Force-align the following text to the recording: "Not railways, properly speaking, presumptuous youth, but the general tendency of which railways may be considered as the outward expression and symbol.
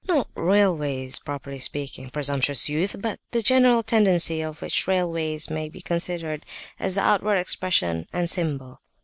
"Not 0.07 0.29
railways, 0.33 1.19
properly 1.19 1.59
speaking, 1.59 2.09
presumptuous 2.09 2.67
youth, 2.67 2.95
but 2.99 3.19
the 3.29 3.43
general 3.43 3.83
tendency 3.83 4.41
of 4.41 4.59
which 4.59 4.87
railways 4.87 5.51
may 5.51 5.69
be 5.69 5.79
considered 5.79 6.43
as 6.79 6.95
the 6.95 7.01
outward 7.01 7.35
expression 7.35 8.07
and 8.11 8.27
symbol. 8.27 8.81